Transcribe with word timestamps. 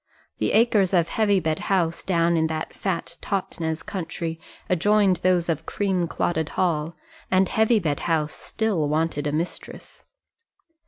The 0.39 0.53
acres 0.53 0.95
of 0.95 1.09
Heavybed 1.09 1.59
House, 1.59 2.01
down 2.01 2.35
in 2.35 2.47
that 2.47 2.73
fat 2.73 3.19
Totnes 3.21 3.83
country, 3.85 4.39
adjoined 4.67 5.17
those 5.17 5.47
of 5.47 5.67
Creamclotted 5.67 6.49
Hall, 6.57 6.95
and 7.29 7.47
Heavybed 7.47 7.99
House 7.99 8.33
still 8.33 8.89
wanted 8.89 9.27
a 9.27 9.31
mistress. 9.31 10.03